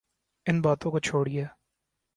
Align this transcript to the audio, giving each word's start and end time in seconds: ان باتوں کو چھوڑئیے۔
ان 0.45 0.61
باتوں 0.61 0.91
کو 0.91 0.99
چھوڑئیے۔ 0.99 1.45